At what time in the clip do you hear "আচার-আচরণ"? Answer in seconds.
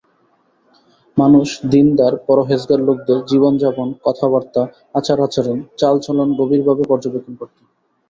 4.95-5.57